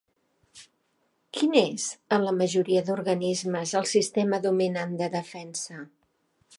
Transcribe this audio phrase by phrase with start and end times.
[1.37, 1.85] Quin és
[2.17, 5.89] en la majoria d'organismes el sistema dominant de defensa?